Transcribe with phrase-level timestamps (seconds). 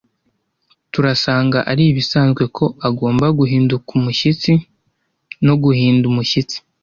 [0.91, 4.51] turasanga ari ibisanzwe ko agomba guhinduka umushyitsi
[5.45, 6.57] no guhinda umushyitsi